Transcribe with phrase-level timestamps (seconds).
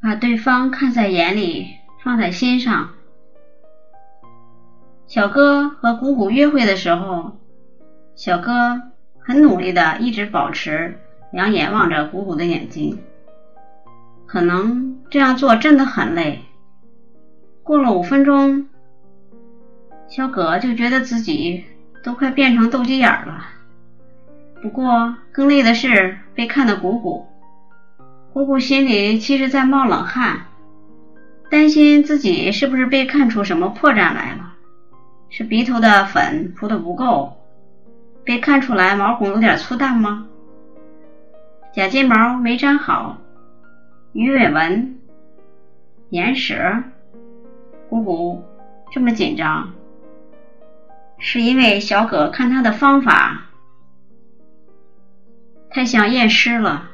[0.00, 1.68] 把对方看在眼里，
[2.04, 2.90] 放在心上。
[5.06, 7.38] 小哥和谷谷约会的时候，
[8.14, 8.82] 小哥
[9.18, 10.98] 很努力的一直保持
[11.32, 12.98] 两眼望着谷谷的眼睛。
[14.26, 16.42] 可能这样做真的很累。
[17.62, 18.68] 过了五分钟，
[20.08, 21.64] 小葛就觉得自己
[22.04, 23.44] 都快变成斗鸡眼了。
[24.60, 27.26] 不过更累的是被看的谷谷，
[28.36, 30.48] 姑姑心里其实在冒冷汗，
[31.50, 34.52] 担心自己是不是被看出什么破绽来了，
[35.30, 37.34] 是鼻头的粉涂的不够，
[38.26, 40.26] 被看出来毛孔有点粗大吗？
[41.72, 43.16] 假睫毛没粘好。
[44.12, 44.98] 鱼尾纹、
[46.10, 46.84] 眼屎，
[47.88, 48.44] 姑姑
[48.92, 49.72] 这么紧张，
[51.18, 53.46] 是因为小葛看他的方法
[55.70, 56.90] 太像验尸了。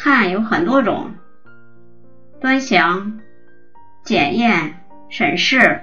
[0.00, 1.10] 看有很多种，
[2.40, 3.18] 端详、
[4.04, 4.78] 检验、
[5.10, 5.80] 审视，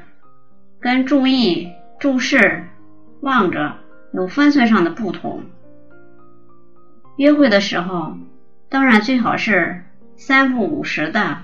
[0.80, 1.68] 跟注意、
[2.00, 2.64] 注视、
[3.20, 3.76] 望着
[4.14, 5.44] 有分寸上的不同。
[7.18, 8.16] 约会的时候。
[8.68, 9.84] 当然，最好是
[10.18, 11.38] 三不五时的，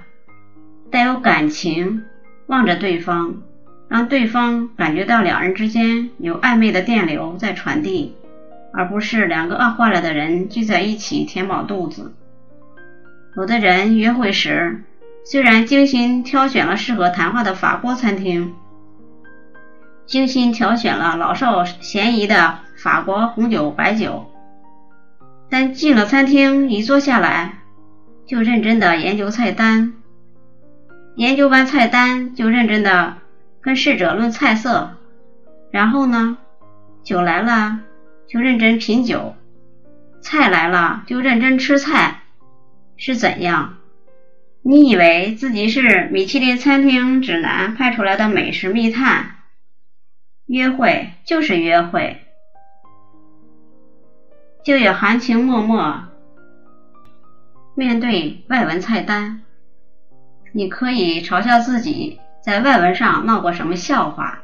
[0.89, 2.03] 带有感情
[2.47, 3.41] 望着对方，
[3.89, 8.15] 让对方感觉到两人之间有暧昧的电流在传递，
[8.73, 12.11] 而不是两个饿坏了的人聚在一起填饱肚子。
[13.37, 14.83] 有的人约会时
[15.23, 18.53] 虽然精心挑选了适合谈话的法国餐厅，
[20.05, 24.27] 精心挑选了老少咸宜的法国红酒白酒。
[25.49, 27.59] 但进了餐厅，一坐下来
[28.25, 29.93] 就认真的研究菜单，
[31.15, 33.17] 研究完菜单就认真的
[33.61, 34.97] 跟侍者论菜色，
[35.69, 36.37] 然后呢，
[37.03, 37.79] 酒来了
[38.27, 39.35] 就认真品酒，
[40.21, 42.20] 菜来了就认真吃菜，
[43.03, 43.79] 是怎样？
[44.61, 49.37] 你以为自己是米其林餐厅指南派出来的美食密探？
[50.45, 52.21] 约会就是约会。
[54.63, 56.03] 就要含情脉脉
[57.73, 59.41] 面对外文菜单。
[60.51, 64.43] 你可以嘲笑自己在外文上闹过什么笑话，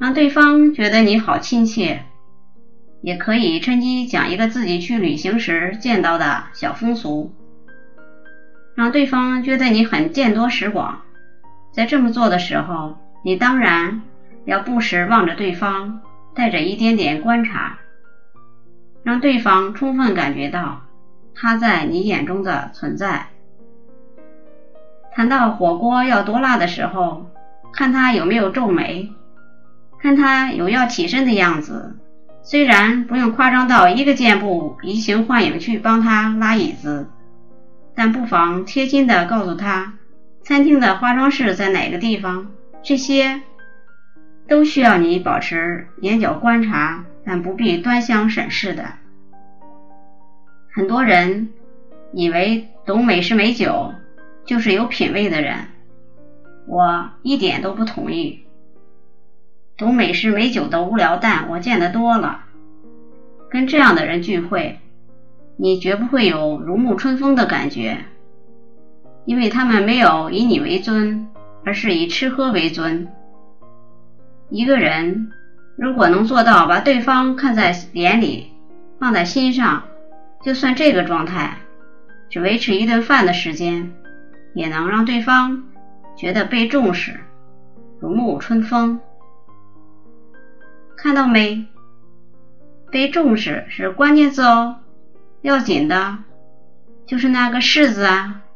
[0.00, 2.00] 让对方觉得你好亲切；
[3.02, 7.32] 也可以趁机讲一个自己去旅行时见到的小风俗，
[8.78, 11.00] 让对方觉得你很见多识广。
[11.72, 14.02] 在这么做的时候，你当然
[14.44, 16.00] 要不时望着对方，
[16.32, 17.80] 带着一点点观察。
[19.02, 20.82] 让对方充分感觉到
[21.34, 23.26] 他在你眼中的存在。
[25.12, 27.28] 谈到火锅要多辣的时候，
[27.72, 29.10] 看他有没有皱眉，
[30.00, 31.96] 看他有要起身的样子。
[32.44, 37.08] 虽然不用夸张到一个箭步移形换影去帮他拉椅子，
[37.98, 39.94] 但不妨贴心的告诉他
[40.42, 42.52] 餐厅的化妆室在哪个地方。
[42.80, 43.42] 这些
[44.46, 47.04] 都需要你保持眼角观察。
[47.30, 48.84] 但不必端详审视的。
[50.72, 51.50] 很多人
[52.10, 53.92] 以为懂美食美酒
[54.46, 55.66] 就是有品位的人，
[56.66, 58.46] 我一点都不同意。
[59.76, 62.46] 懂美食美酒的无聊蛋我见得多了，
[63.50, 64.78] 跟这样的人聚会，
[65.60, 68.04] 你绝不会有如沐春风的感觉，
[69.24, 71.28] 因为他们没有以你为尊，
[71.64, 73.08] 而是以吃喝为尊。
[74.48, 75.32] 一个人。
[75.80, 78.50] 如果能做到把对方看在眼里，
[78.98, 79.84] 放在心上，
[80.42, 81.56] 就算这个状态
[82.28, 83.92] 只维持一顿饭的时间，
[84.54, 85.62] 也能让对方
[86.16, 87.20] 觉得被重视，
[88.00, 88.98] 如沐春风。
[90.96, 91.64] 看到没？
[92.90, 94.80] 被重视是关键字哦，
[95.42, 96.18] 要紧的
[97.06, 98.47] 就是那个“柿子啊。